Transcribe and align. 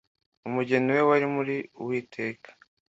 umugeni 0.47 0.89
we, 0.95 1.01
wari 1.09 1.27
muri 1.35 1.55
uwiteka 1.81 2.49